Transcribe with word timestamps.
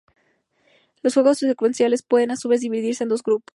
Los 1.03 1.13
juegos 1.13 1.37
secuenciales 1.37 2.01
pueden, 2.01 2.31
a 2.31 2.35
su 2.35 2.49
vez, 2.49 2.59
dividirse 2.61 3.03
en 3.03 3.09
dos 3.09 3.21
grupos. 3.21 3.45